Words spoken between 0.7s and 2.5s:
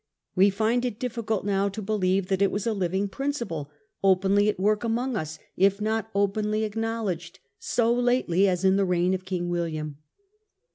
it difficult now to believe that it